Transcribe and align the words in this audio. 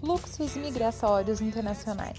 fluxos 0.00 0.56
migratórios 0.56 1.40
internacionais. 1.40 2.18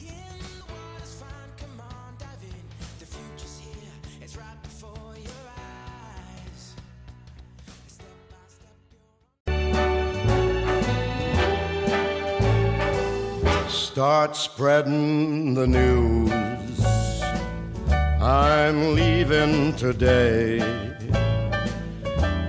Start 13.67 14.37
spreading 14.37 15.53
the 15.53 15.67
news. 15.67 16.31
I'm 18.21 18.95
leaving 18.95 19.75
today. 19.75 20.61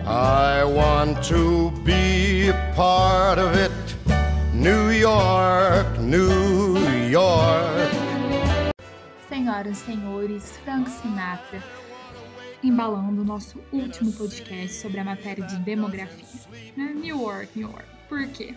I 0.06 0.62
want 0.64 1.22
to 1.24 1.72
be 1.84 2.52
part 2.76 3.38
of 3.38 3.56
it. 3.56 3.81
New 4.62 4.92
York, 4.92 5.98
New 5.98 7.10
York. 7.10 7.90
Senhoras 9.28 9.82
e 9.82 9.84
senhores, 9.86 10.56
Frank 10.58 10.88
Sinatra, 10.88 11.60
embalando 12.62 13.22
o 13.22 13.24
nosso 13.24 13.58
último 13.72 14.12
podcast 14.12 14.76
sobre 14.76 15.00
a 15.00 15.04
matéria 15.04 15.44
de 15.44 15.56
demografia. 15.56 16.24
Né? 16.76 16.92
New 16.94 17.18
York, 17.18 17.58
New 17.58 17.68
York. 17.68 17.84
Por 18.08 18.24
quê? 18.28 18.54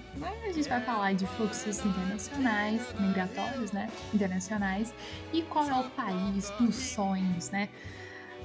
A 0.47 0.51
gente 0.51 0.69
vai 0.69 0.81
falar 0.81 1.13
de 1.15 1.25
fluxos 1.25 1.83
internacionais, 1.83 2.83
migratórios, 2.99 3.71
né? 3.71 3.89
Internacionais, 4.13 4.93
e 5.33 5.41
qual 5.41 5.67
é 5.67 5.79
o 5.79 5.89
país 5.89 6.51
dos 6.59 6.75
sonhos, 6.75 7.49
né? 7.49 7.67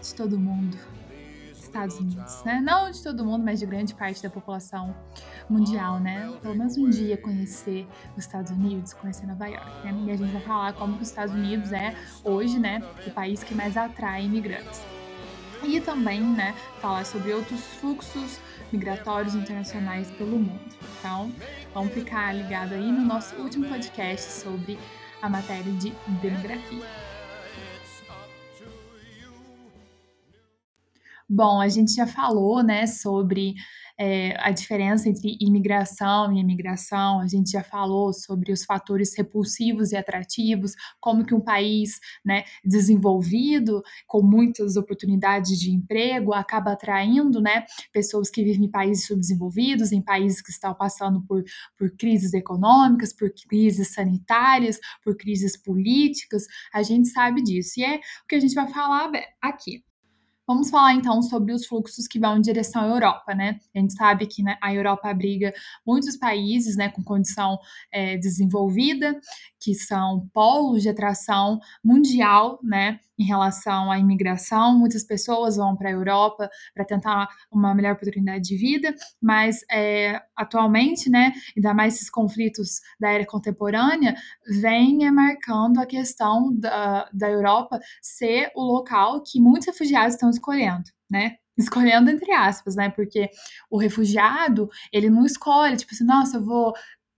De 0.00 0.14
todo 0.14 0.38
mundo. 0.38 0.78
Estados 1.70 1.98
Unidos, 1.98 2.42
né? 2.44 2.60
Não 2.60 2.90
de 2.90 3.02
todo 3.02 3.24
mundo, 3.24 3.44
mas 3.44 3.60
de 3.60 3.66
grande 3.66 3.94
parte 3.94 4.22
da 4.22 4.28
população 4.28 4.94
mundial, 5.48 6.00
né? 6.00 6.30
Pelo 6.42 6.54
menos 6.54 6.76
um 6.76 6.90
dia 6.90 7.16
conhecer 7.16 7.86
os 8.16 8.24
Estados 8.24 8.50
Unidos, 8.50 8.92
conhecer 8.92 9.26
Nova 9.26 9.46
York, 9.46 9.84
né? 9.84 9.94
E 10.06 10.10
a 10.10 10.16
gente 10.16 10.32
vai 10.32 10.42
falar 10.42 10.72
como 10.72 10.96
que 10.96 11.02
os 11.02 11.08
Estados 11.08 11.34
Unidos 11.34 11.72
é 11.72 11.94
hoje, 12.24 12.58
né, 12.58 12.82
o 13.06 13.10
país 13.10 13.42
que 13.44 13.54
mais 13.54 13.76
atrai 13.76 14.24
imigrantes. 14.24 14.82
E 15.62 15.80
também, 15.80 16.20
né, 16.20 16.54
falar 16.80 17.04
sobre 17.04 17.32
outros 17.32 17.60
fluxos 17.74 18.40
migratórios 18.72 19.34
internacionais 19.34 20.10
pelo 20.12 20.38
mundo. 20.38 20.60
Então, 20.98 21.30
vamos 21.74 21.92
ficar 21.92 22.32
ligado 22.34 22.72
aí 22.72 22.90
no 22.90 23.02
nosso 23.02 23.36
último 23.36 23.68
podcast 23.68 24.32
sobre 24.32 24.78
a 25.20 25.28
matéria 25.28 25.72
de 25.74 25.90
demografia. 26.20 27.09
Bom, 31.32 31.60
a 31.60 31.68
gente 31.68 31.94
já 31.94 32.08
falou, 32.08 32.60
né, 32.60 32.88
sobre 32.88 33.54
é, 33.96 34.34
a 34.40 34.50
diferença 34.50 35.08
entre 35.08 35.38
imigração 35.40 36.32
e 36.32 36.40
imigração, 36.40 37.20
a 37.20 37.28
gente 37.28 37.52
já 37.52 37.62
falou 37.62 38.12
sobre 38.12 38.50
os 38.50 38.64
fatores 38.64 39.16
repulsivos 39.16 39.92
e 39.92 39.96
atrativos, 39.96 40.74
como 40.98 41.24
que 41.24 41.32
um 41.32 41.40
país 41.40 42.00
né, 42.24 42.42
desenvolvido, 42.64 43.80
com 44.08 44.20
muitas 44.22 44.76
oportunidades 44.76 45.56
de 45.56 45.70
emprego, 45.70 46.34
acaba 46.34 46.72
atraindo 46.72 47.40
né, 47.40 47.64
pessoas 47.92 48.28
que 48.28 48.42
vivem 48.42 48.64
em 48.64 48.70
países 48.70 49.06
subdesenvolvidos, 49.06 49.92
em 49.92 50.02
países 50.02 50.42
que 50.42 50.50
estão 50.50 50.74
passando 50.74 51.22
por, 51.28 51.44
por 51.78 51.92
crises 51.96 52.34
econômicas, 52.34 53.12
por 53.12 53.30
crises 53.48 53.94
sanitárias, 53.94 54.80
por 55.04 55.16
crises 55.16 55.56
políticas, 55.56 56.42
a 56.74 56.82
gente 56.82 57.08
sabe 57.08 57.40
disso. 57.40 57.78
E 57.78 57.84
é 57.84 57.98
o 57.98 58.26
que 58.28 58.34
a 58.34 58.40
gente 58.40 58.54
vai 58.56 58.66
falar 58.66 59.12
aqui. 59.40 59.84
Vamos 60.50 60.68
falar 60.68 60.94
então 60.94 61.22
sobre 61.22 61.52
os 61.52 61.64
fluxos 61.64 62.08
que 62.08 62.18
vão 62.18 62.36
em 62.36 62.40
direção 62.40 62.82
à 62.82 62.88
Europa, 62.88 63.32
né? 63.36 63.60
A 63.72 63.78
gente 63.78 63.92
sabe 63.92 64.26
que 64.26 64.42
né, 64.42 64.58
a 64.60 64.74
Europa 64.74 65.08
abriga 65.08 65.54
muitos 65.86 66.16
países, 66.16 66.76
né, 66.76 66.88
com 66.88 67.04
condição 67.04 67.56
é, 67.92 68.16
desenvolvida, 68.16 69.16
que 69.60 69.76
são 69.76 70.28
polos 70.34 70.82
de 70.82 70.88
atração 70.88 71.60
mundial, 71.84 72.58
né, 72.64 72.98
em 73.20 73.24
relação 73.24 73.92
à 73.92 73.98
imigração. 73.98 74.78
Muitas 74.78 75.04
pessoas 75.04 75.56
vão 75.56 75.76
para 75.76 75.90
a 75.90 75.92
Europa 75.92 76.48
para 76.74 76.86
tentar 76.86 77.28
uma 77.52 77.74
melhor 77.74 77.92
oportunidade 77.92 78.42
de 78.42 78.56
vida, 78.56 78.94
mas 79.20 79.60
é, 79.70 80.20
atualmente, 80.34 81.10
né, 81.10 81.32
ainda 81.54 81.74
mais 81.74 81.96
esses 81.96 82.08
conflitos 82.08 82.80
da 82.98 83.10
era 83.10 83.26
contemporânea, 83.26 84.14
vem 84.60 85.06
é, 85.06 85.10
marcando 85.10 85.78
a 85.78 85.86
questão 85.86 86.52
da, 86.58 87.08
da 87.12 87.28
Europa 87.28 87.78
ser 88.00 88.50
o 88.56 88.62
local 88.62 89.22
que 89.22 89.38
muitos 89.38 89.66
refugiados 89.66 90.14
estão 90.14 90.30
escolhendo, 90.30 90.84
né? 91.10 91.36
escolhendo 91.58 92.10
entre 92.10 92.32
aspas, 92.32 92.74
né? 92.74 92.88
Porque 92.88 93.28
o 93.68 93.76
refugiado, 93.76 94.70
ele 94.90 95.10
não 95.10 95.26
escolhe, 95.26 95.76
tipo 95.76 95.92
assim, 95.92 96.04
nossa, 96.04 96.38
eu 96.38 96.42
vou 96.42 96.72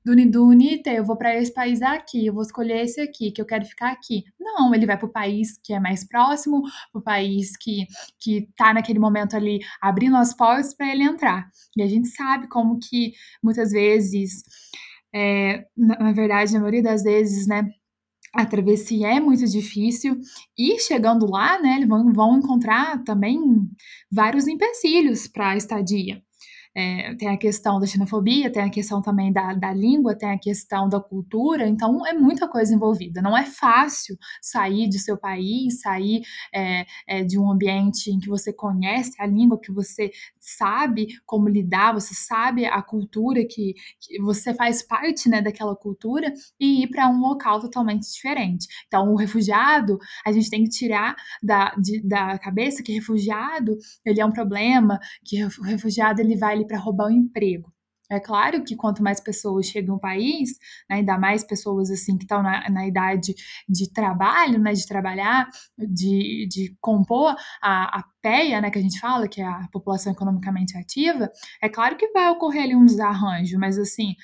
UNITA, 0.04 0.90
eu 0.90 1.04
vou 1.04 1.16
para 1.16 1.36
esse 1.36 1.52
país 1.52 1.80
aqui, 1.82 2.26
eu 2.26 2.34
vou 2.34 2.42
escolher 2.42 2.82
esse 2.82 3.00
aqui, 3.00 3.30
que 3.30 3.40
eu 3.40 3.46
quero 3.46 3.64
ficar 3.64 3.92
aqui. 3.92 4.24
Não, 4.38 4.74
ele 4.74 4.86
vai 4.86 4.96
para 4.98 5.06
o 5.06 5.12
país 5.12 5.58
que 5.62 5.72
é 5.72 5.80
mais 5.80 6.06
próximo, 6.06 6.62
o 6.92 7.00
país 7.00 7.56
que 7.56 7.86
que 8.18 8.48
está 8.50 8.74
naquele 8.74 8.98
momento 8.98 9.36
ali 9.36 9.60
abrindo 9.80 10.16
as 10.16 10.34
portas 10.34 10.74
para 10.74 10.90
ele 10.90 11.04
entrar. 11.04 11.48
E 11.76 11.82
a 11.82 11.86
gente 11.86 12.08
sabe 12.08 12.48
como 12.48 12.78
que 12.78 13.12
muitas 13.42 13.70
vezes, 13.72 14.42
é, 15.14 15.66
na, 15.76 15.98
na 15.98 16.12
verdade, 16.12 16.52
na 16.52 16.60
maioria 16.60 16.82
das 16.82 17.02
vezes, 17.02 17.46
né, 17.46 17.68
a 18.34 18.46
travessia 18.46 19.08
é 19.16 19.20
muito 19.20 19.44
difícil 19.46 20.18
e 20.58 20.78
chegando 20.80 21.30
lá, 21.30 21.60
né, 21.60 21.76
eles 21.76 21.88
vão, 21.88 22.12
vão 22.12 22.38
encontrar 22.38 23.02
também 23.04 23.38
vários 24.10 24.46
empecilhos 24.46 25.28
para 25.28 25.50
a 25.50 25.56
estadia. 25.56 26.22
É, 26.74 27.14
tem 27.16 27.28
a 27.28 27.36
questão 27.36 27.78
da 27.78 27.86
xenofobia, 27.86 28.50
tem 28.50 28.62
a 28.62 28.70
questão 28.70 29.02
também 29.02 29.32
da, 29.32 29.52
da 29.52 29.72
língua, 29.72 30.16
tem 30.16 30.30
a 30.30 30.38
questão 30.38 30.88
da 30.88 30.98
cultura, 31.00 31.68
então 31.68 32.06
é 32.06 32.14
muita 32.14 32.48
coisa 32.48 32.74
envolvida. 32.74 33.20
Não 33.20 33.36
é 33.36 33.44
fácil 33.44 34.16
sair 34.40 34.88
de 34.88 34.98
seu 34.98 35.18
país, 35.18 35.80
sair 35.80 36.22
é, 36.54 36.86
é, 37.06 37.24
de 37.24 37.38
um 37.38 37.50
ambiente 37.50 38.10
em 38.10 38.18
que 38.18 38.28
você 38.28 38.52
conhece 38.52 39.12
a 39.20 39.26
língua, 39.26 39.60
que 39.60 39.72
você 39.72 40.10
sabe 40.42 41.06
como 41.24 41.48
lidar, 41.48 41.94
você 41.94 42.14
sabe 42.14 42.66
a 42.66 42.82
cultura, 42.82 43.44
que, 43.44 43.74
que 44.00 44.20
você 44.20 44.52
faz 44.52 44.82
parte 44.82 45.28
né, 45.28 45.40
daquela 45.40 45.76
cultura, 45.76 46.32
e 46.58 46.82
ir 46.82 46.88
para 46.88 47.08
um 47.08 47.20
local 47.20 47.60
totalmente 47.60 48.12
diferente. 48.12 48.66
Então, 48.88 49.12
o 49.12 49.16
refugiado, 49.16 49.98
a 50.26 50.32
gente 50.32 50.50
tem 50.50 50.64
que 50.64 50.70
tirar 50.70 51.14
da, 51.42 51.74
de, 51.76 52.02
da 52.02 52.38
cabeça 52.38 52.82
que 52.82 52.92
refugiado 52.92 53.78
ele 54.04 54.20
é 54.20 54.26
um 54.26 54.32
problema, 54.32 54.98
que 55.24 55.36
refugiado 55.64 56.20
ele 56.20 56.36
vai 56.36 56.54
ali 56.54 56.66
para 56.66 56.78
roubar 56.78 57.06
um 57.06 57.10
emprego. 57.10 57.72
É 58.12 58.20
claro 58.20 58.62
que 58.62 58.76
quanto 58.76 59.02
mais 59.02 59.20
pessoas 59.20 59.66
chegam 59.66 59.94
ao 59.94 60.00
país, 60.00 60.50
né, 60.88 60.96
ainda 60.96 61.16
mais 61.16 61.42
pessoas 61.42 61.90
assim 61.90 62.18
que 62.18 62.24
estão 62.24 62.42
na, 62.42 62.68
na, 62.68 62.86
idade 62.86 63.34
de 63.66 63.90
trabalho, 63.90 64.58
né, 64.58 64.72
de 64.74 64.86
trabalhar, 64.86 65.48
de, 65.78 66.46
de 66.46 66.76
compor 66.80 67.34
a, 67.62 68.00
a 68.00 68.04
PEA, 68.20 68.60
né, 68.60 68.70
que 68.70 68.78
a 68.78 68.82
gente 68.82 69.00
fala, 69.00 69.26
que 69.26 69.40
é 69.40 69.46
a 69.46 69.66
população 69.72 70.12
economicamente 70.12 70.76
ativa, 70.76 71.30
é 71.62 71.68
claro 71.68 71.96
que 71.96 72.12
vai 72.12 72.28
ocorrer 72.30 72.64
ali 72.64 72.76
um 72.76 72.84
desarranjo, 72.84 73.58
mas 73.58 73.78
assim, 73.78 74.14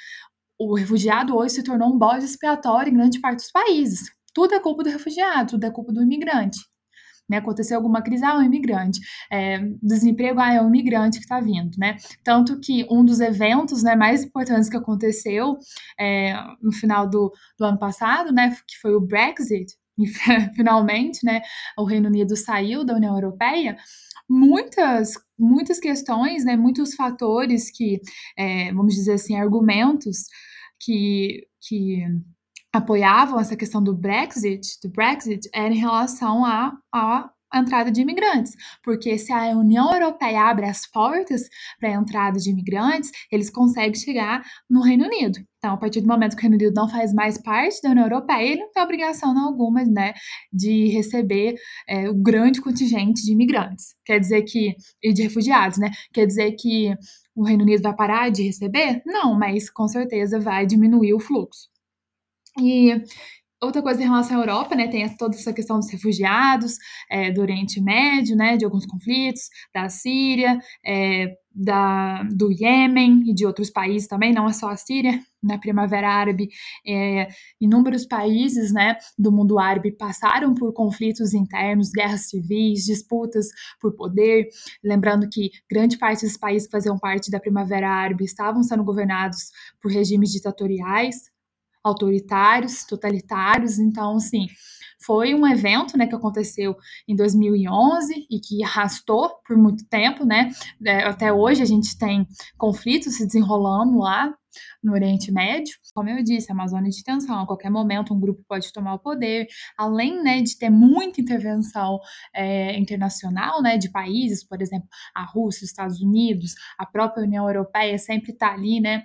o 0.59 0.75
refugiado 0.77 1.35
hoje 1.35 1.55
se 1.55 1.63
tornou 1.63 1.89
um 1.89 1.99
bode 1.99 2.25
expiatório 2.25 2.91
em 2.91 2.97
grande 2.97 3.21
parte 3.21 3.39
dos 3.39 3.51
países. 3.51 4.11
Tudo 4.35 4.55
é 4.55 4.61
culpa 4.61 4.83
do 4.83 4.91
refugiado, 4.91 5.53
tudo 5.53 5.65
é 5.65 5.71
culpa 5.71 5.93
do 5.93 6.03
imigrante 6.03 6.59
né? 7.29 7.39
Aconteceu 7.39 7.77
alguma 7.77 8.03
crise, 8.03 8.25
ah, 8.25 8.35
é 8.35 8.39
um 8.39 8.43
imigrante. 8.43 9.01
É, 9.31 9.59
desemprego, 9.83 10.41
ah, 10.41 10.53
é 10.55 10.63
um 10.63 10.69
imigrante 10.69 11.19
que 11.19 11.25
está 11.25 11.41
vindo, 11.41 11.77
né? 11.79 11.97
Tanto 12.25 12.59
que 12.61 12.87
um 12.91 13.05
dos 13.05 13.21
eventos 13.21 13.83
né, 13.83 13.95
mais 13.95 14.25
importantes 14.25 14.69
que 14.69 14.77
aconteceu 14.77 15.57
é, 15.99 16.35
no 16.63 16.73
final 16.73 17.09
do, 17.09 17.33
do 17.59 17.65
ano 17.65 17.79
passado, 17.79 18.33
né? 18.33 18.51
Que 18.67 18.79
foi 18.81 18.95
o 18.95 19.01
Brexit, 19.01 19.75
finalmente, 20.55 21.25
né, 21.25 21.43
o 21.77 21.85
Reino 21.85 22.09
Unido 22.09 22.37
saiu 22.37 22.85
da 22.85 22.95
União 22.95 23.15
Europeia, 23.15 23.77
muitas 24.29 25.15
muitas 25.39 25.79
questões, 25.79 26.45
né, 26.45 26.57
muitos 26.57 26.95
fatores 26.95 27.71
que, 27.71 28.01
é, 28.37 28.73
vamos 28.73 28.95
dizer 28.95 29.15
assim, 29.15 29.37
argumentos 29.37 30.25
que, 30.81 31.47
que 31.61 32.05
apoiavam 32.79 33.39
essa 33.41 33.57
questão 33.57 33.83
do 33.83 33.95
Brexit, 33.95 34.79
do 34.83 34.91
Brexit, 34.91 35.49
era 35.55 35.73
em 35.73 35.79
relação 35.79 36.45
à 36.45 36.73
a, 36.93 37.31
a, 37.53 37.59
entrada 37.59 37.91
de 37.91 38.01
imigrantes, 38.01 38.53
porque 38.83 39.19
se 39.19 39.33
a 39.33 39.51
União 39.57 39.93
Europeia 39.93 40.43
abre 40.43 40.67
as 40.67 40.87
portas 40.87 41.43
para 41.81 41.91
a 41.91 41.93
entrada 41.93 42.39
de 42.39 42.51
imigrantes, 42.51 43.11
eles 43.31 43.51
conseguem 43.51 43.95
chegar 43.95 44.43
no 44.69 44.81
Reino 44.83 45.05
Unido. 45.07 45.39
Então, 45.59 45.75
a 45.75 45.77
partir 45.77 46.01
do 46.01 46.07
momento 46.07 46.37
que 46.37 46.41
o 46.41 46.43
Reino 46.43 46.57
Unido 46.57 46.75
não 46.75 46.89
faz 46.89 47.13
mais 47.13 47.37
parte 47.37 47.83
da 47.83 47.91
União 47.91 48.07
Europeia, 48.07 48.47
ele 48.47 48.61
não 48.61 48.71
tem 48.71 48.83
obrigação 48.83 49.37
alguma, 49.39 49.85
né, 49.85 50.15
de 50.53 50.89
receber 50.89 51.57
é, 51.89 52.09
o 52.09 52.15
grande 52.15 52.61
contingente 52.61 53.23
de 53.23 53.33
imigrantes. 53.33 53.95
Quer 54.05 54.21
dizer 54.21 54.43
que 54.43 54.77
e 55.03 55.13
de 55.13 55.23
refugiados, 55.23 55.79
né? 55.79 55.91
Quer 56.13 56.27
dizer 56.27 56.53
que 56.53 56.95
o 57.35 57.45
Reino 57.45 57.63
Unido 57.65 57.83
vai 57.83 57.95
parar 57.97 58.31
de 58.31 58.43
receber? 58.43 59.03
Não, 59.07 59.37
mas 59.37 59.71
com 59.71 59.89
certeza 59.89 60.39
vai 60.39 60.67
diminuir 60.67 61.15
o 61.15 61.21
fluxo. 61.21 61.69
E 62.61 63.03
outra 63.61 63.83
coisa 63.83 64.01
em 64.01 64.07
relação 64.07 64.37
à 64.37 64.41
Europa, 64.41 64.75
né, 64.75 64.89
tem 64.89 65.09
toda 65.17 65.37
essa 65.37 65.53
questão 65.53 65.79
dos 65.79 65.91
refugiados 65.91 66.77
é, 67.11 67.31
do 67.31 67.41
Oriente 67.41 67.81
Médio, 67.81 68.37
né, 68.37 68.57
de 68.57 68.65
alguns 68.65 68.87
conflitos, 68.87 69.49
da 69.75 69.89
Síria, 69.89 70.59
é, 70.85 71.35
da, 71.53 72.23
do 72.23 72.53
Iêmen 72.53 73.25
e 73.27 73.35
de 73.35 73.45
outros 73.45 73.69
países 73.69 74.07
também, 74.07 74.33
não 74.33 74.47
é 74.47 74.53
só 74.53 74.69
a 74.69 74.77
Síria, 74.77 75.21
na 75.43 75.59
Primavera 75.59 76.09
Árabe, 76.09 76.49
é, 76.87 77.29
inúmeros 77.61 78.07
países 78.07 78.73
né, 78.73 78.97
do 79.19 79.33
mundo 79.33 79.59
árabe 79.59 79.93
passaram 79.93 80.55
por 80.55 80.73
conflitos 80.73 81.35
internos, 81.35 81.91
guerras 81.91 82.29
civis, 82.29 82.85
disputas 82.85 83.47
por 83.81 83.95
poder. 83.95 84.49
Lembrando 84.83 85.29
que 85.29 85.51
grande 85.71 85.99
parte 85.99 86.25
dos 86.25 86.37
países 86.37 86.67
que 86.67 86.73
faziam 86.73 86.99
parte 86.99 87.31
da 87.31 87.41
Primavera 87.41 87.89
Árabe 87.89 88.25
estavam 88.25 88.63
sendo 88.63 88.85
governados 88.85 89.51
por 89.81 89.91
regimes 89.91 90.31
ditatoriais, 90.31 91.17
autoritários, 91.89 92.85
totalitários. 92.85 93.79
Então, 93.79 94.17
assim, 94.17 94.47
foi 95.05 95.35
um 95.35 95.47
evento, 95.47 95.97
né, 95.97 96.07
que 96.07 96.15
aconteceu 96.15 96.77
em 97.07 97.15
2011 97.15 98.27
e 98.31 98.41
que 98.41 98.63
arrastou 98.65 99.31
por 99.47 99.57
muito 99.57 99.87
tempo, 99.89 100.25
né? 100.25 100.51
É, 100.85 101.05
até 101.05 101.33
hoje 101.33 101.63
a 101.63 101.67
gente 101.67 101.97
tem 101.97 102.27
conflitos 102.57 103.17
se 103.17 103.27
desenrolando 103.27 103.99
lá 103.99 104.35
no 104.83 104.93
Oriente 104.93 105.31
Médio. 105.31 105.77
Como 105.95 106.09
eu 106.09 106.23
disse, 106.23 106.51
a 106.51 106.55
Amazônia 106.55 106.91
de 106.91 107.03
tensão, 107.03 107.41
a 107.41 107.47
qualquer 107.47 107.71
momento 107.71 108.13
um 108.13 108.21
grupo 108.21 108.43
pode 108.49 108.73
tomar 108.73 108.95
o 108.95 108.99
poder, 108.99 109.47
além 109.77 110.23
né, 110.23 110.43
de 110.43 110.59
ter 110.59 110.71
muita 110.71 111.21
intervenção 111.21 112.01
é, 112.35 112.77
internacional 112.79 113.63
né, 113.63 113.77
de 113.79 113.91
países, 113.91 114.45
por 114.45 114.61
exemplo, 114.61 114.89
a 115.15 115.25
Rússia, 115.25 115.65
os 115.65 115.71
Estados 115.71 116.01
Unidos, 116.01 116.55
a 116.77 116.87
própria 116.87 117.25
União 117.25 117.47
Europeia 117.47 117.99
sempre 117.99 118.33
está 118.33 118.53
ali, 118.53 118.81
né? 118.81 119.03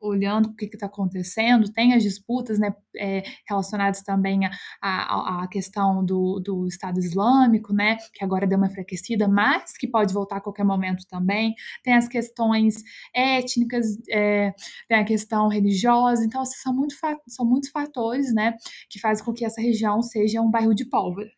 Olhando 0.00 0.50
o 0.50 0.54
que 0.54 0.66
está 0.66 0.86
acontecendo, 0.86 1.72
tem 1.72 1.94
as 1.94 2.02
disputas 2.02 2.58
né, 2.58 2.74
é, 2.96 3.22
relacionadas 3.48 4.02
também 4.02 4.40
à, 4.82 5.46
questão 5.50 6.04
do, 6.04 6.40
do 6.40 6.66
Estado 6.66 6.98
Islâmico, 6.98 7.72
né, 7.72 7.96
que 8.12 8.24
agora 8.24 8.46
deu 8.46 8.58
uma 8.58 8.66
enfraquecida, 8.66 9.26
mas 9.28 9.76
que 9.76 9.86
pode 9.86 10.12
voltar 10.12 10.36
a 10.36 10.40
qualquer 10.40 10.64
momento 10.64 11.06
também, 11.08 11.54
tem 11.82 11.94
as 11.94 12.08
questões 12.08 12.76
étnicas, 13.14 13.86
é, 14.10 14.52
tem 14.88 14.98
a 14.98 15.04
questão 15.04 15.48
religiosa, 15.48 16.24
então 16.24 16.42
assim, 16.42 16.56
são, 16.56 16.74
muito, 16.74 16.94
são 17.28 17.46
muitos 17.46 17.70
fatores 17.70 18.32
né, 18.34 18.54
que 18.90 19.00
fazem 19.00 19.24
com 19.24 19.32
que 19.32 19.44
essa 19.44 19.60
região 19.60 20.02
seja 20.02 20.40
um 20.40 20.50
bairro 20.50 20.74
de 20.74 20.84
pólvora. 20.84 21.30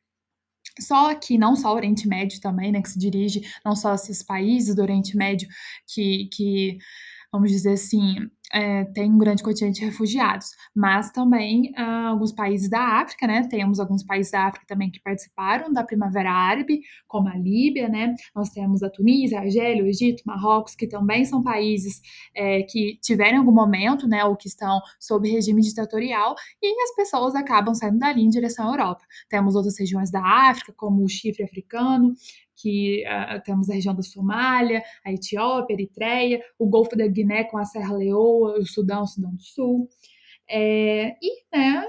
Só 0.81 1.15
que 1.15 1.37
não 1.37 1.57
só 1.57 1.73
o 1.73 1.77
Oriente 1.77 2.07
Médio 2.07 2.41
também, 2.41 2.71
né, 2.71 2.81
que 2.81 2.91
se 2.91 2.99
dirige, 2.99 3.43
não 3.65 3.75
só 3.75 3.95
esses 3.95 4.23
países 4.23 4.75
do 4.75 4.83
Oriente 4.83 5.17
Médio 5.17 5.49
que, 5.87 6.29
que 6.33 6.79
vamos 7.33 7.51
dizer 7.51 7.73
assim, 7.73 8.17
é, 8.53 8.85
tem 8.85 9.11
um 9.11 9.19
grande 9.19 9.43
contingente 9.43 9.81
de 9.81 9.87
refugiados, 9.87 10.50
mas 10.75 11.11
também 11.11 11.73
ah, 11.77 12.09
alguns 12.09 12.33
países 12.33 12.69
da 12.69 13.00
África, 13.00 13.27
né? 13.27 13.47
Temos 13.49 13.79
alguns 13.79 14.03
países 14.03 14.33
da 14.33 14.47
África 14.47 14.67
também 14.67 14.91
que 14.91 15.00
participaram 15.00 15.73
da 15.73 15.85
Primavera 15.85 16.33
Árabe, 16.33 16.81
como 17.06 17.29
a 17.29 17.37
Líbia, 17.37 17.89
né? 17.89 18.15
Nós 18.35 18.50
temos 18.50 18.83
a 18.83 18.91
Tunísia, 18.91 19.39
a 19.39 19.43
Argélia, 19.43 19.85
o 19.85 19.87
Egito, 19.87 20.23
Marrocos, 20.27 20.75
que 20.75 20.87
também 20.87 21.25
são 21.25 21.43
países 21.43 22.00
é, 22.35 22.62
que 22.62 22.99
tiveram 23.03 23.39
algum 23.39 23.53
momento, 23.53 24.09
né? 24.09 24.25
Ou 24.25 24.37
que 24.37 24.49
estão 24.49 24.81
sob 24.99 25.29
regime 25.29 25.61
ditatorial, 25.61 26.35
e 26.62 26.83
as 26.83 26.95
pessoas 26.95 27.35
acabam 27.35 27.75
saindo 27.75 27.99
dali 27.99 28.23
em 28.23 28.29
direção 28.29 28.69
à 28.69 28.73
Europa. 28.73 29.05
Temos 29.29 29.55
outras 29.55 29.79
regiões 29.79 30.11
da 30.11 30.23
África, 30.23 30.73
como 30.77 31.05
o 31.05 31.09
Chifre 31.09 31.45
africano, 31.45 32.15
que 32.61 33.05
uh, 33.07 33.43
temos 33.45 33.71
a 33.71 33.75
região 33.75 33.95
da 33.95 34.03
Somália, 34.03 34.83
a 35.05 35.13
Etiópia, 35.13 35.75
a 35.75 35.81
Eritreia, 35.81 36.43
o 36.59 36.67
Golfo 36.67 36.97
da 36.97 37.07
Guiné 37.07 37.45
com 37.45 37.59
a 37.59 37.65
Serra 37.65 37.95
Leoa, 37.95 38.59
o 38.59 38.67
Sudão, 38.67 39.03
o 39.03 39.07
Sudão 39.07 39.35
do 39.35 39.43
Sul. 39.43 39.89
É, 40.51 41.11
e, 41.23 41.45
né, 41.55 41.85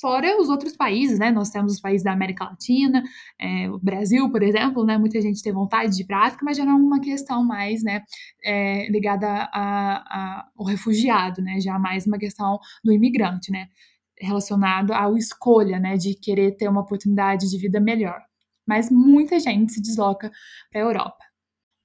fora 0.00 0.40
os 0.40 0.48
outros 0.48 0.76
países, 0.76 1.18
né? 1.18 1.30
Nós 1.30 1.50
temos 1.50 1.74
os 1.74 1.80
países 1.80 2.04
da 2.04 2.12
América 2.12 2.44
Latina, 2.44 3.02
é, 3.40 3.68
o 3.70 3.78
Brasil, 3.78 4.30
por 4.30 4.42
exemplo, 4.42 4.84
né? 4.84 4.96
Muita 4.96 5.20
gente 5.20 5.42
tem 5.42 5.52
vontade 5.52 5.94
de 5.94 6.02
ir 6.02 6.06
para 6.06 6.18
a 6.18 6.26
África, 6.26 6.44
mas 6.44 6.56
já 6.56 6.64
não 6.64 6.72
é 6.72 6.76
uma 6.76 7.00
questão 7.00 7.44
mais, 7.44 7.82
né? 7.82 8.02
É, 8.42 8.88
ligada 8.90 9.50
ao 10.56 10.64
refugiado, 10.64 11.42
né? 11.42 11.60
Já 11.60 11.78
mais 11.78 12.06
uma 12.06 12.18
questão 12.18 12.58
do 12.84 12.92
imigrante, 12.92 13.50
né? 13.50 13.68
Relacionado 14.18 14.92
à 14.92 15.10
escolha, 15.18 15.78
né? 15.78 15.96
De 15.96 16.14
querer 16.14 16.52
ter 16.56 16.68
uma 16.68 16.80
oportunidade 16.82 17.50
de 17.50 17.58
vida 17.58 17.80
melhor 17.80 18.20
mas 18.66 18.90
muita 18.90 19.38
gente 19.38 19.72
se 19.72 19.80
desloca 19.80 20.30
para 20.70 20.80
a 20.80 20.84
Europa. 20.84 21.33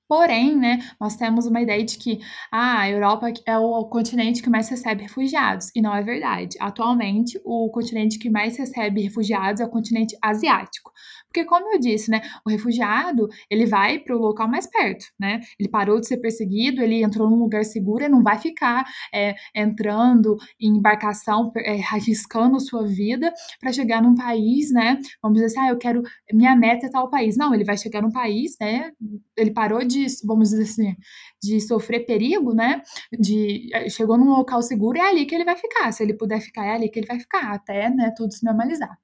Porém, 0.09 0.57
né, 0.57 0.79
nós 0.99 1.15
temos 1.15 1.45
uma 1.45 1.61
ideia 1.61 1.85
de 1.85 1.95
que 1.95 2.19
ah, 2.51 2.81
a 2.81 2.89
Europa 2.89 3.31
é 3.45 3.57
o 3.59 3.85
continente 3.85 4.41
que 4.41 4.49
mais 4.49 4.67
recebe 4.67 5.03
refugiados, 5.03 5.69
e 5.75 5.81
não 5.81 5.95
é 5.95 6.01
verdade. 6.01 6.57
Atualmente, 6.59 7.39
o 7.45 7.69
continente 7.69 8.17
que 8.17 8.27
mais 8.27 8.57
recebe 8.57 9.03
refugiados 9.03 9.61
é 9.61 9.65
o 9.65 9.69
continente 9.69 10.17
asiático. 10.19 10.91
Porque, 11.27 11.45
como 11.45 11.71
eu 11.71 11.79
disse, 11.79 12.09
né, 12.09 12.21
o 12.43 12.49
refugiado, 12.49 13.27
ele 13.49 13.67
vai 13.67 13.99
para 13.99 14.15
o 14.15 14.19
local 14.19 14.47
mais 14.47 14.65
perto, 14.65 15.05
né? 15.19 15.41
Ele 15.59 15.69
parou 15.69 15.99
de 15.99 16.07
ser 16.07 16.17
perseguido, 16.17 16.81
ele 16.81 17.03
entrou 17.03 17.29
num 17.29 17.37
lugar 17.37 17.63
seguro 17.63 18.03
e 18.03 18.09
não 18.09 18.23
vai 18.23 18.39
ficar 18.39 18.83
é, 19.13 19.35
entrando 19.55 20.37
em 20.59 20.77
embarcação, 20.77 21.51
é, 21.57 21.79
arriscando 21.93 22.59
sua 22.59 22.85
vida 22.87 23.31
para 23.59 23.71
chegar 23.71 24.01
num 24.01 24.15
país, 24.15 24.71
né? 24.71 24.97
Vamos 25.21 25.39
dizer 25.39 25.45
assim, 25.45 25.59
ah, 25.59 25.69
eu 25.69 25.77
quero, 25.77 26.01
minha 26.33 26.55
meta 26.55 26.87
é 26.87 26.89
tal 26.89 27.09
país. 27.11 27.37
Não, 27.37 27.53
ele 27.53 27.63
vai 27.63 27.77
chegar 27.77 28.01
num 28.01 28.11
país, 28.11 28.55
né? 28.59 28.91
Ele 29.37 29.51
parou 29.51 29.85
de, 29.85 29.98
vamos 30.25 30.49
dizer 30.49 30.63
assim, 30.63 30.95
de 31.41 31.61
sofrer 31.61 32.05
perigo, 32.05 32.53
né? 32.53 32.81
De, 33.19 33.69
é, 33.73 33.89
chegou 33.89 34.17
num 34.17 34.29
local 34.29 34.61
seguro, 34.61 34.97
é 34.97 35.01
ali 35.01 35.25
que 35.25 35.35
ele 35.35 35.45
vai 35.45 35.55
ficar. 35.55 35.91
Se 35.91 36.03
ele 36.03 36.13
puder 36.13 36.41
ficar, 36.41 36.65
é 36.65 36.73
ali 36.75 36.89
que 36.89 36.99
ele 36.99 37.07
vai 37.07 37.19
ficar, 37.19 37.53
até, 37.53 37.89
né, 37.89 38.13
tudo 38.15 38.33
se 38.33 38.45
normalizar. 38.45 38.97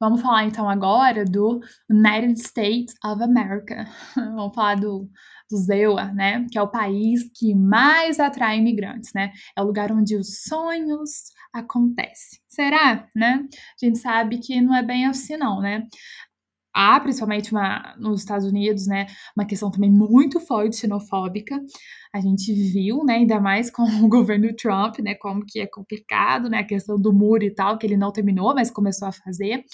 Vamos 0.00 0.22
falar 0.22 0.44
então 0.44 0.70
agora 0.70 1.24
do 1.24 1.60
United 1.90 2.38
States 2.40 2.94
of 3.04 3.20
America. 3.20 3.84
Vamos 4.14 4.54
falar 4.54 4.76
do, 4.76 5.10
do 5.50 5.56
ZEUA, 5.56 6.12
né? 6.12 6.46
Que 6.52 6.56
é 6.56 6.62
o 6.62 6.70
país 6.70 7.28
que 7.34 7.52
mais 7.52 8.20
atrai 8.20 8.58
imigrantes, 8.58 9.12
né? 9.12 9.32
É 9.56 9.62
o 9.62 9.64
lugar 9.66 9.90
onde 9.90 10.14
os 10.14 10.44
sonhos 10.44 11.32
acontecem. 11.52 12.38
Será, 12.48 13.08
né? 13.14 13.44
A 13.52 13.84
gente 13.84 13.98
sabe 13.98 14.38
que 14.38 14.60
não 14.60 14.74
é 14.74 14.84
bem 14.84 15.06
assim, 15.06 15.36
não, 15.36 15.60
né? 15.60 15.84
Há, 16.74 17.00
principalmente 17.00 17.50
uma, 17.52 17.94
nos 17.98 18.20
Estados 18.20 18.46
Unidos, 18.46 18.86
né, 18.86 19.06
uma 19.36 19.46
questão 19.46 19.70
também 19.70 19.90
muito 19.90 20.38
forte 20.40 20.76
xenofóbica. 20.76 21.60
A 22.14 22.20
gente 22.20 22.52
viu, 22.52 23.04
né, 23.04 23.14
ainda 23.14 23.40
mais 23.40 23.70
com 23.70 23.82
o 23.82 24.08
governo 24.08 24.54
Trump, 24.54 24.98
né, 25.00 25.14
como 25.14 25.44
que 25.46 25.60
é 25.60 25.66
complicado, 25.66 26.48
né, 26.48 26.58
a 26.58 26.66
questão 26.66 27.00
do 27.00 27.12
muro 27.12 27.44
e 27.44 27.54
tal, 27.54 27.78
que 27.78 27.86
ele 27.86 27.96
não 27.96 28.12
terminou, 28.12 28.54
mas 28.54 28.70
começou 28.70 29.08
a 29.08 29.12
fazer. 29.12 29.64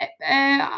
É, 0.00 0.60
é, 0.60 0.68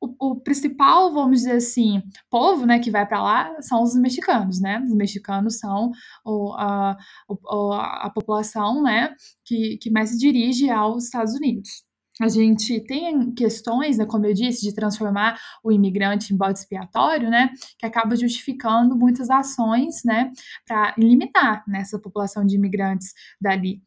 o, 0.00 0.30
o, 0.32 0.40
principal, 0.40 1.12
vamos 1.12 1.40
dizer 1.40 1.56
assim, 1.56 2.02
povo, 2.30 2.64
né, 2.66 2.78
que 2.78 2.90
vai 2.90 3.06
para 3.06 3.22
lá 3.22 3.62
são 3.62 3.82
os 3.82 3.94
mexicanos, 3.96 4.60
né? 4.60 4.80
Os 4.80 4.94
mexicanos 4.94 5.58
são 5.58 5.90
o, 6.24 6.52
a, 6.54 6.96
a 7.28 8.10
população, 8.14 8.82
né, 8.82 9.14
que, 9.44 9.76
que 9.78 9.90
mais 9.90 10.10
se 10.10 10.18
dirige 10.18 10.70
aos 10.70 11.04
Estados 11.04 11.34
Unidos 11.34 11.87
a 12.20 12.28
gente 12.28 12.80
tem 12.80 13.32
questões, 13.32 13.98
né, 13.98 14.06
como 14.06 14.26
eu 14.26 14.34
disse, 14.34 14.62
de 14.62 14.74
transformar 14.74 15.38
o 15.62 15.70
imigrante 15.72 16.32
em 16.32 16.36
bode 16.36 16.58
expiatório, 16.58 17.30
né, 17.30 17.50
que 17.78 17.86
acaba 17.86 18.16
justificando 18.16 18.96
muitas 18.96 19.30
ações, 19.30 20.02
né, 20.04 20.32
para 20.66 20.94
limitar 20.98 21.64
né, 21.66 21.80
essa 21.80 21.98
população 21.98 22.44
de 22.44 22.56
imigrantes 22.56 23.12
dali. 23.40 23.82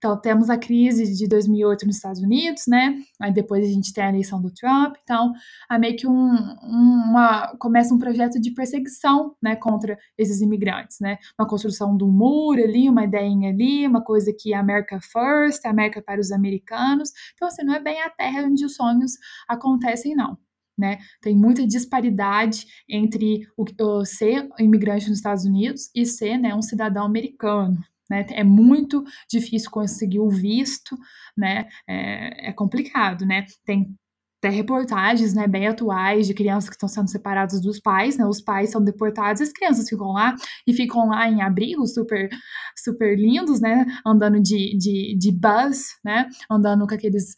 Então, 0.00 0.18
temos 0.18 0.48
a 0.48 0.56
crise 0.56 1.14
de 1.14 1.28
2008 1.28 1.86
nos 1.86 1.96
Estados 1.96 2.22
Unidos, 2.22 2.62
né? 2.66 2.98
Aí 3.20 3.30
depois 3.30 3.62
a 3.62 3.70
gente 3.70 3.92
tem 3.92 4.02
a 4.02 4.08
eleição 4.08 4.40
do 4.40 4.50
Trump. 4.50 4.96
Então, 5.02 5.34
há 5.68 5.78
meio 5.78 5.94
que 5.94 6.06
um, 6.06 6.30
uma, 6.62 7.54
começa 7.58 7.92
um 7.94 7.98
projeto 7.98 8.40
de 8.40 8.50
perseguição, 8.52 9.36
né, 9.42 9.56
contra 9.56 9.98
esses 10.16 10.40
imigrantes, 10.40 11.00
né? 11.00 11.18
Uma 11.38 11.46
construção 11.46 11.94
do 11.94 12.08
muro 12.08 12.64
ali, 12.64 12.88
uma 12.88 13.04
ideinha 13.04 13.50
ali, 13.50 13.86
uma 13.86 14.02
coisa 14.02 14.32
que 14.32 14.54
é 14.54 14.56
America 14.56 14.98
First, 15.02 15.66
América 15.66 16.00
para 16.00 16.18
os 16.18 16.32
americanos. 16.32 17.10
Então, 17.34 17.46
assim, 17.48 17.62
não 17.62 17.74
é 17.74 17.80
bem 17.80 18.00
a 18.00 18.08
terra 18.08 18.44
onde 18.44 18.64
os 18.64 18.76
sonhos 18.76 19.12
acontecem, 19.46 20.16
não. 20.16 20.38
Né? 20.78 20.96
Tem 21.20 21.36
muita 21.36 21.66
disparidade 21.66 22.64
entre 22.88 23.46
o, 23.54 23.66
o 23.84 24.04
ser 24.06 24.48
imigrante 24.58 25.10
nos 25.10 25.18
Estados 25.18 25.44
Unidos 25.44 25.90
e 25.94 26.06
ser 26.06 26.38
né, 26.38 26.54
um 26.54 26.62
cidadão 26.62 27.04
americano, 27.04 27.76
né? 28.10 28.26
É 28.30 28.44
muito 28.44 29.04
difícil 29.30 29.70
conseguir 29.70 30.20
o 30.20 30.28
visto, 30.28 30.96
né? 31.36 31.68
É, 31.88 32.48
é 32.50 32.52
complicado, 32.52 33.24
né? 33.24 33.46
Tem 33.64 33.94
até 34.42 34.48
reportagens 34.48 35.34
né, 35.34 35.46
bem 35.46 35.68
atuais 35.68 36.26
de 36.26 36.32
crianças 36.32 36.70
que 36.70 36.74
estão 36.74 36.88
sendo 36.88 37.10
separadas 37.10 37.60
dos 37.60 37.78
pais, 37.78 38.16
né? 38.16 38.24
Os 38.26 38.40
pais 38.40 38.70
são 38.70 38.82
deportados, 38.82 39.42
as 39.42 39.52
crianças 39.52 39.86
ficam 39.88 40.12
lá 40.12 40.34
e 40.66 40.72
ficam 40.72 41.08
lá 41.08 41.28
em 41.28 41.42
abrigos 41.42 41.92
super, 41.92 42.28
super 42.76 43.18
lindos, 43.18 43.60
né? 43.60 43.84
Andando 44.04 44.40
de, 44.40 44.76
de, 44.78 45.16
de 45.18 45.30
bus, 45.30 45.88
né? 46.02 46.26
Andando 46.50 46.86
com 46.86 46.94
aqueles, 46.94 47.34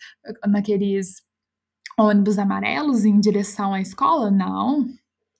naqueles 0.47 1.17
ônibus 1.99 2.39
amarelos 2.39 3.05
em 3.05 3.19
direção 3.19 3.75
à 3.75 3.81
escola? 3.81 4.31
Não. 4.31 4.87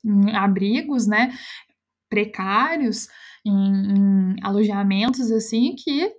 Em 0.05 0.35
abrigos, 0.35 1.07
né? 1.07 1.33
Precários 2.13 3.09
em, 3.43 3.53
em 3.53 4.37
alojamentos 4.43 5.31
assim 5.31 5.75
que 5.75 6.13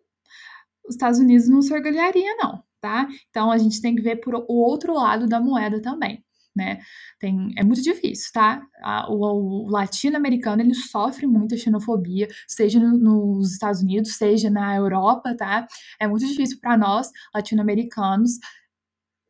os 0.87 0.95
Estados 0.95 1.19
Unidos 1.19 1.47
não 1.47 1.61
se 1.61 1.71
orgulharia, 1.71 2.35
não, 2.37 2.63
tá? 2.81 3.07
Então 3.29 3.51
a 3.51 3.59
gente 3.59 3.79
tem 3.79 3.95
que 3.95 4.01
ver 4.01 4.15
por 4.17 4.33
o 4.33 4.45
outro 4.49 4.95
lado 4.95 5.27
da 5.27 5.39
moeda 5.39 5.79
também. 5.79 6.23
né? 6.55 6.79
Tem, 7.19 7.53
é 7.57 7.63
muito 7.63 7.81
difícil, 7.83 8.31
tá? 8.33 8.61
o, 9.07 9.67
o 9.67 9.69
latino-americano 9.69 10.63
ele 10.63 10.73
sofre 10.73 11.27
muita 11.27 11.57
xenofobia, 11.57 12.27
seja 12.47 12.79
no, 12.79 12.97
nos 12.97 13.53
Estados 13.53 13.81
Unidos, 13.81 14.15
seja 14.15 14.49
na 14.49 14.75
Europa, 14.75 15.35
tá? 15.37 15.67
É 15.99 16.07
muito 16.07 16.25
difícil 16.27 16.57
para 16.59 16.75
nós 16.77 17.11
latino-americanos 17.35 18.39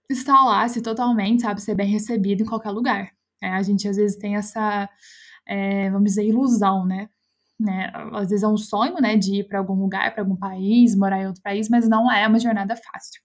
instalar-se 0.09 0.81
totalmente, 0.81 1.41
sabe, 1.41 1.61
ser 1.61 1.75
bem 1.75 1.87
recebido 1.87 2.43
em 2.43 2.45
qualquer 2.45 2.71
lugar. 2.71 3.11
É, 3.41 3.49
a 3.49 3.61
gente 3.61 3.87
às 3.87 3.97
vezes 3.97 4.17
tem 4.17 4.35
essa, 4.37 4.89
é, 5.47 5.89
vamos 5.89 6.05
dizer, 6.05 6.25
ilusão, 6.25 6.85
né? 6.85 7.09
né? 7.59 7.91
Às 8.13 8.29
vezes 8.29 8.43
é 8.43 8.47
um 8.47 8.57
sonho, 8.57 8.95
né, 9.01 9.15
de 9.15 9.39
ir 9.39 9.47
para 9.47 9.59
algum 9.59 9.75
lugar, 9.75 10.13
para 10.13 10.23
algum 10.23 10.35
país, 10.35 10.95
morar 10.95 11.21
em 11.21 11.27
outro 11.27 11.41
país, 11.41 11.69
mas 11.69 11.87
não 11.87 12.11
é 12.11 12.27
uma 12.27 12.39
jornada 12.39 12.75
fácil. 12.75 13.21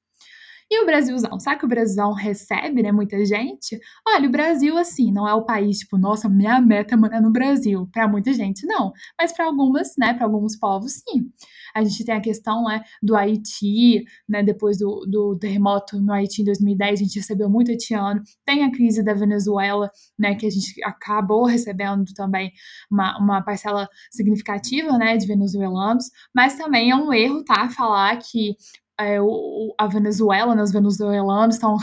E 0.70 0.82
o 0.82 0.86
Brasilzão, 0.86 1.40
sabe 1.40 1.60
que 1.60 1.64
o 1.64 1.68
Brasilzão 1.68 2.12
recebe, 2.12 2.82
né, 2.82 2.92
muita 2.92 3.24
gente? 3.24 3.80
Olha, 4.06 4.28
o 4.28 4.30
Brasil, 4.30 4.76
assim, 4.76 5.10
não 5.10 5.26
é 5.26 5.32
o 5.32 5.42
país, 5.42 5.78
tipo, 5.78 5.96
nossa, 5.96 6.28
minha 6.28 6.60
meta 6.60 6.94
é 6.94 6.96
morar 6.96 7.22
no 7.22 7.32
Brasil. 7.32 7.88
Para 7.90 8.06
muita 8.06 8.34
gente, 8.34 8.66
não. 8.66 8.92
Mas 9.18 9.32
para 9.32 9.46
algumas, 9.46 9.94
né, 9.96 10.12
para 10.12 10.26
alguns 10.26 10.56
povos, 10.58 10.92
sim. 10.92 11.30
A 11.74 11.82
gente 11.82 12.04
tem 12.04 12.14
a 12.14 12.20
questão, 12.20 12.64
né, 12.64 12.82
do 13.02 13.16
Haiti, 13.16 14.04
né, 14.28 14.42
depois 14.42 14.78
do, 14.78 15.06
do 15.06 15.38
terremoto 15.38 15.98
no 15.98 16.12
Haiti 16.12 16.42
em 16.42 16.44
2010, 16.44 17.00
a 17.00 17.02
gente 17.02 17.18
recebeu 17.18 17.48
muito 17.48 17.70
haitiano. 17.70 18.22
Tem 18.44 18.62
a 18.64 18.70
crise 18.70 19.02
da 19.02 19.14
Venezuela, 19.14 19.90
né, 20.18 20.34
que 20.34 20.44
a 20.44 20.50
gente 20.50 20.84
acabou 20.84 21.46
recebendo 21.46 22.04
também 22.14 22.52
uma, 22.90 23.18
uma 23.18 23.42
parcela 23.42 23.88
significativa, 24.10 24.98
né, 24.98 25.16
de 25.16 25.26
venezuelanos. 25.26 26.10
Mas 26.34 26.56
também 26.56 26.90
é 26.90 26.96
um 26.96 27.10
erro, 27.10 27.42
tá, 27.42 27.70
falar 27.70 28.18
que 28.18 28.54
é, 28.98 29.20
o, 29.20 29.74
a 29.78 29.86
Venezuela, 29.86 30.54
né, 30.54 30.62
os 30.62 30.72
venezuelanos 30.72 31.56
estão 31.56 31.78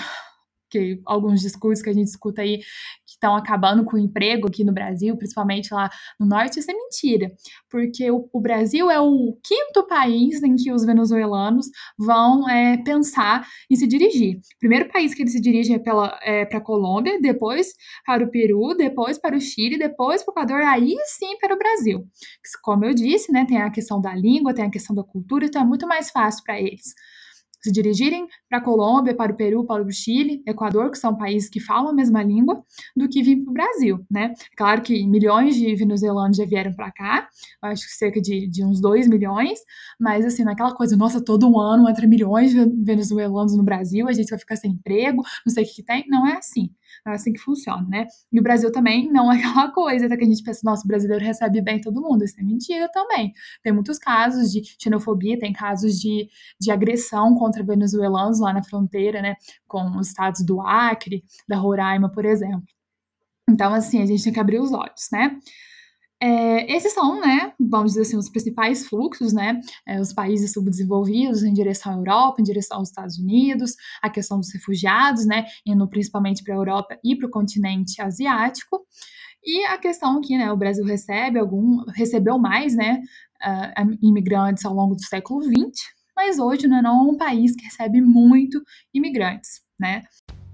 que 0.70 1.02
alguns 1.06 1.42
discursos 1.42 1.84
que 1.84 1.90
a 1.90 1.94
gente 1.94 2.08
escuta 2.08 2.42
aí 2.42 2.60
que 3.06 3.14
estão 3.14 3.36
acabando 3.36 3.86
com 3.86 3.96
o 3.96 4.00
emprego 4.00 4.48
aqui 4.48 4.64
no 4.64 4.74
Brasil, 4.74 5.16
principalmente 5.16 5.74
lá 5.74 5.90
no 6.20 6.26
norte, 6.26 6.60
isso 6.60 6.70
é 6.70 6.74
mentira, 6.74 7.32
porque 7.70 8.10
o, 8.12 8.30
o 8.32 8.42
Brasil 8.42 8.90
é 8.90 9.00
o 9.00 9.38
quinto 9.44 9.88
país 9.88 10.42
em 10.44 10.56
que 10.56 10.72
os 10.72 10.86
venezuelanos 10.86 11.68
vão 11.98 12.50
é, 12.50 12.78
pensar 12.84 13.48
em 13.70 13.76
se 13.76 13.88
dirigir. 13.88 14.38
O 14.38 14.60
primeiro 14.60 14.90
país 14.92 15.14
que 15.14 15.22
eles 15.22 15.34
se 15.34 15.42
dirigem 15.42 15.76
é 15.76 15.80
para 15.80 16.20
é, 16.24 16.42
a 16.44 16.62
Colômbia, 16.62 17.20
depois 17.22 17.74
para 18.06 18.24
o 18.24 18.30
Peru, 18.30 18.76
depois 18.76 19.18
para 19.18 19.36
o 19.36 19.42
Chile, 19.42 19.78
depois 19.78 20.24
para 20.24 20.32
o 20.32 20.34
Equador, 20.36 20.62
aí 20.62 20.96
sim 21.06 21.38
para 21.40 21.54
o 21.54 21.58
Brasil. 21.58 22.06
Como 22.62 22.86
eu 22.86 22.94
disse, 22.94 23.32
né, 23.32 23.46
tem 23.46 23.62
a 23.62 23.72
questão 23.72 24.02
da 24.02 24.14
língua, 24.14 24.54
tem 24.54 24.66
a 24.66 24.72
questão 24.72 24.96
da 24.96 25.04
cultura, 25.04 25.46
então 25.46 25.62
é 25.62 25.66
muito 25.66 25.88
mais 25.88 26.10
fácil 26.12 26.44
para 26.44 26.60
eles 26.60 26.94
se 27.66 27.72
dirigirem 27.72 28.28
para 28.48 28.60
a 28.60 28.62
Colômbia, 28.62 29.16
para 29.16 29.32
o 29.32 29.36
Peru, 29.36 29.66
para 29.66 29.82
o 29.82 29.92
Chile, 29.92 30.44
Equador, 30.46 30.92
que 30.92 31.00
são 31.00 31.16
países 31.18 31.50
que 31.50 31.60
falam 31.60 31.90
a 31.90 31.94
mesma 31.94 32.22
língua, 32.22 32.64
do 32.96 33.10
que 33.10 33.24
vir 33.24 33.38
para 33.38 33.50
o 33.50 33.54
Brasil, 33.54 34.06
né? 34.10 34.34
Claro 34.56 34.84
que 34.84 35.06
milhões 35.08 35.56
de 35.56 35.76
venezuelanos 35.76 36.38
já 36.38 36.46
vieram 36.46 36.74
para 36.74 36.92
cá, 36.92 37.28
acho 37.64 37.88
que 37.88 37.94
cerca 37.94 38.22
de, 38.22 38.48
de 38.48 38.64
uns 38.64 38.80
2 38.80 39.08
milhões, 39.08 39.60
mas 40.00 40.24
assim, 40.26 40.44
naquela 40.44 40.76
coisa, 40.76 40.96
nossa, 40.96 41.20
todo 41.20 41.60
ano 41.60 41.90
entra 41.90 42.06
milhões 42.08 42.52
de 42.52 42.66
venezuelanos 42.84 43.58
no 43.58 43.64
Brasil, 43.64 44.08
a 44.08 44.14
gente 44.14 44.30
vai 44.30 44.38
ficar 44.38 44.56
sem 44.56 44.72
emprego, 44.72 45.24
não 45.46 45.52
sei 45.52 45.64
o 45.64 45.68
que, 45.68 45.76
que 45.76 45.84
tem, 45.84 46.06
não 46.08 46.28
é 46.28 46.38
assim. 46.38 46.70
É 47.08 47.12
assim 47.12 47.34
que 47.34 47.40
funciona, 47.40 47.88
né? 47.88 48.08
E 48.32 48.40
o 48.40 48.44
Brasil 48.44 48.72
também 48.72 49.12
não 49.12 49.32
é 49.32 49.38
aquela 49.38 49.72
coisa 49.72 50.06
até 50.06 50.18
que 50.18 50.24
a 50.24 50.28
gente 50.28 50.44
pensa, 50.44 50.62
nossa, 50.64 50.84
o 50.84 50.88
brasileiro 50.88 51.24
recebe 51.24 51.62
bem 51.62 51.80
todo 51.82 52.02
mundo. 52.02 52.24
Isso 52.24 52.40
é 52.40 52.44
mentira 52.44 52.90
também. 52.92 53.34
Tem 53.64 53.74
muitos 53.74 53.98
casos 53.98 54.52
de 54.52 54.62
xenofobia, 54.82 55.40
tem 55.40 55.54
casos 55.54 56.00
de, 56.00 56.28
de 56.60 56.72
agressão 56.72 57.36
contra 57.36 57.64
venezuelanos 57.64 58.40
lá 58.40 58.54
na 58.54 58.64
fronteira, 58.64 59.22
né? 59.22 59.36
Com 59.68 59.98
os 59.98 60.08
estados 60.08 60.44
do 60.44 60.62
Acre, 60.62 61.24
da 61.48 61.58
Roraima, 61.58 62.10
por 62.10 62.26
exemplo. 62.26 62.64
Então, 63.50 63.74
assim, 63.74 64.02
a 64.02 64.06
gente 64.06 64.24
tem 64.24 64.34
que 64.34 64.40
abrir 64.40 64.60
os 64.60 64.72
olhos, 64.72 65.08
né? 65.12 65.38
É, 66.26 66.76
esses 66.76 66.92
são, 66.92 67.22
né, 67.22 67.54
vamos 67.60 67.92
dizer 67.92 68.02
assim, 68.02 68.18
os 68.18 68.32
principais 68.32 68.88
fluxos, 68.88 69.32
né, 69.32 69.62
é, 69.88 70.02
os 70.02 70.12
países 70.12 70.54
subdesenvolvidos 70.54 71.44
em 71.44 71.54
direção 71.54 71.94
à 71.94 71.96
Europa, 71.98 72.42
em 72.42 72.44
direção 72.44 72.80
aos 72.80 72.90
Estados 72.90 73.20
Unidos, 73.20 73.76
a 74.02 74.10
questão 74.10 74.40
dos 74.40 74.52
refugiados, 74.52 75.28
né, 75.28 75.46
indo 75.64 75.88
principalmente 75.88 76.44
para 76.44 76.56
a 76.56 76.58
Europa 76.58 76.98
e 77.04 77.16
para 77.16 77.28
o 77.28 77.30
continente 77.30 78.02
asiático, 78.02 78.88
e 79.44 79.66
a 79.66 79.78
questão 79.78 80.20
que, 80.20 80.36
né, 80.36 80.52
o 80.52 80.58
Brasil 80.58 80.84
recebe 80.84 81.38
algum, 81.38 81.84
recebeu 81.94 82.40
mais, 82.40 82.76
né, 82.76 83.04
uh, 83.46 83.98
imigrantes 84.02 84.66
ao 84.66 84.74
longo 84.74 84.96
do 84.96 85.06
século 85.06 85.44
XX, 85.44 85.80
mas 86.16 86.40
hoje 86.40 86.68
né, 86.68 86.82
não 86.82 87.08
é 87.08 87.12
um 87.12 87.18
país 87.18 87.56
que 87.56 87.66
recebe 87.66 88.02
muito 88.02 88.60
imigrantes, 88.92 89.62
né. 89.80 90.02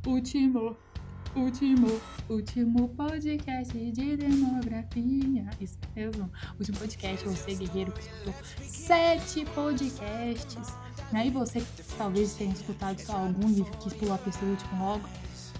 Último 0.05 0.75
Último, 1.33 1.87
último 2.27 2.89
podcast 2.89 3.73
de 3.73 4.17
demografia. 4.17 5.49
Isso 5.61 5.77
mesmo. 5.95 6.29
Último 6.59 6.77
podcast, 6.77 7.25
você 7.25 7.55
guerreiro 7.55 7.93
que 7.93 8.01
escutou 8.01 8.33
sete 8.61 9.45
podcasts. 9.55 10.73
Né? 11.13 11.27
E 11.27 11.29
você 11.29 11.61
que 11.61 11.83
talvez 11.97 12.33
tenha 12.33 12.51
escutado 12.51 12.99
só 12.99 13.13
algum 13.13 13.49
e 13.49 13.63
quis 13.79 13.93
pular 13.93 14.17
para 14.17 14.29
esse 14.29 14.43
último 14.43 14.85
logo. 14.85 15.07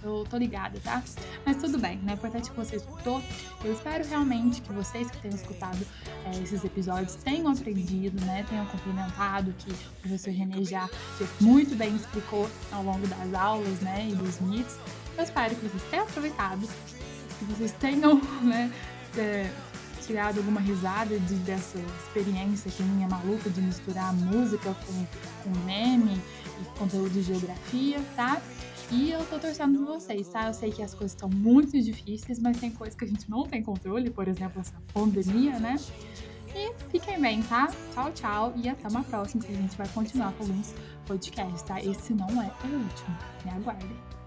Eu 0.04 0.26
tô 0.30 0.36
ligada, 0.38 0.80
tá? 0.80 1.02
Mas 1.46 1.58
tudo 1.58 1.78
bem, 1.78 1.98
né? 2.00 2.14
O 2.14 2.16
importante 2.16 2.50
é 2.50 2.50
que 2.50 2.58
você 2.58 2.76
escutou. 2.76 3.22
Eu 3.64 3.72
espero 3.72 4.06
realmente 4.06 4.62
que 4.62 4.74
vocês 4.74 5.10
que 5.10 5.18
tenham 5.22 5.36
escutado 5.36 5.86
é, 6.26 6.42
esses 6.42 6.64
episódios 6.66 7.16
tenham 7.16 7.48
aprendido, 7.48 8.20
né? 8.26 8.44
Tenham 8.50 8.66
complementado 8.66 9.54
que 9.60 9.72
o 9.72 10.02
professor 10.02 10.34
René 10.34 10.64
já 10.64 10.90
muito 11.40 11.76
bem 11.76 11.96
explicou 11.96 12.50
ao 12.72 12.84
longo 12.84 13.06
das 13.08 13.34
aulas, 13.34 13.80
né? 13.80 14.10
E 14.10 14.16
dos 14.16 14.40
mitos. 14.42 14.76
Eu 15.18 15.24
espero 15.24 15.56
que 15.56 15.68
vocês 15.68 15.84
tenham 15.90 16.06
aproveitado, 16.06 16.68
que 17.40 17.46
vocês 17.46 17.72
tenham, 17.74 18.22
né, 18.42 18.72
é, 19.18 19.52
tirado 20.06 20.40
alguma 20.40 20.60
risada 20.60 21.18
de, 21.20 21.36
dessa 21.36 21.78
experiência 21.78 22.72
que 22.72 22.84
minha 22.84 23.08
maluca 23.08 23.50
de 23.50 23.62
misturar 23.62 24.14
música 24.14 24.74
com, 24.74 25.06
com 25.44 25.60
meme 25.66 26.22
e 26.62 26.80
conteúdo 26.80 27.10
de 27.10 27.22
geografia, 27.22 28.00
tá? 28.16 28.42
E 28.92 29.12
eu 29.12 29.24
tô 29.28 29.40
torcendo 29.40 29.80
por 29.80 30.00
vocês, 30.00 30.28
tá? 30.28 30.48
Eu 30.48 30.54
sei 30.54 30.70
que 30.70 30.84
as 30.84 30.94
coisas 30.94 31.12
estão 31.12 31.30
muito 31.30 31.82
difíceis, 31.82 32.40
mas 32.40 32.60
tem 32.60 32.70
coisas 32.72 32.94
que 32.94 33.06
a 33.06 33.08
gente 33.08 33.30
não 33.30 33.44
tem 33.44 33.64
controle, 33.64 34.10
por 34.10 34.28
exemplo, 34.28 34.60
essa 34.60 34.74
pandemia, 34.94 35.60
né? 35.60 35.78
E 36.54 36.74
fiquem 36.90 37.20
bem, 37.20 37.42
tá? 37.44 37.72
Tchau, 37.94 38.12
tchau. 38.12 38.54
E 38.58 38.68
até 38.68 38.90
uma 38.90 39.04
próxima, 39.04 39.42
que 39.42 39.54
a 39.54 39.56
gente 39.56 39.78
vai 39.78 39.88
continuar 39.88 40.34
com 40.34 40.44
alguns 40.44 40.74
podcasts, 41.08 41.62
tá? 41.62 41.82
Esse 41.82 42.14
não 42.14 42.28
é 42.42 42.52
o 42.66 42.68
último. 42.68 43.18
Me 43.46 43.52
aguardem. 43.52 44.21